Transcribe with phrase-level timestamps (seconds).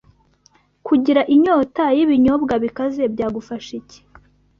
[0.87, 3.99] kugira inyota y’ibinyobwa bikaze byagufasha iki